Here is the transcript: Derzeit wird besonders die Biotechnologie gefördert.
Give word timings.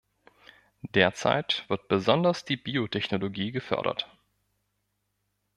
Derzeit 0.95 1.63
wird 1.67 1.87
besonders 1.87 2.43
die 2.43 2.57
Biotechnologie 2.57 3.51
gefördert. 3.51 4.09